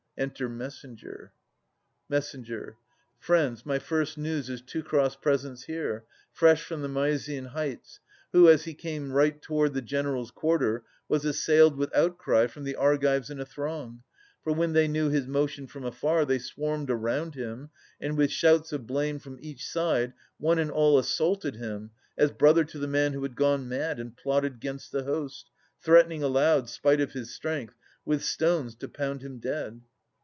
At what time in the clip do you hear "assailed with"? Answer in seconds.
11.25-11.95